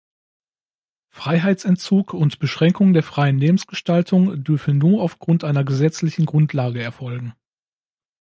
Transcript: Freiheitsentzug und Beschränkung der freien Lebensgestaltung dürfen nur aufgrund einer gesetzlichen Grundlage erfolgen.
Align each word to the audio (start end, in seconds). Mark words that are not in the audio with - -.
Freiheitsentzug 1.09 2.15
und 2.15 2.39
Beschränkung 2.39 2.93
der 2.93 3.03
freien 3.03 3.37
Lebensgestaltung 3.37 4.43
dürfen 4.43 4.79
nur 4.79 4.99
aufgrund 5.03 5.43
einer 5.43 5.63
gesetzlichen 5.63 6.25
Grundlage 6.25 6.81
erfolgen. 6.81 7.35